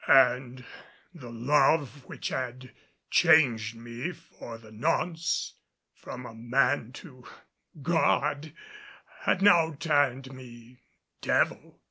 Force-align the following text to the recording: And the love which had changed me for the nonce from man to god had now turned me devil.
And 0.07 0.65
the 1.13 1.29
love 1.29 2.05
which 2.05 2.29
had 2.29 2.71
changed 3.11 3.75
me 3.75 4.11
for 4.13 4.57
the 4.57 4.71
nonce 4.71 5.53
from 5.93 6.49
man 6.49 6.91
to 6.93 7.23
god 7.83 8.51
had 9.19 9.43
now 9.43 9.73
turned 9.73 10.33
me 10.33 10.79
devil. 11.21 11.79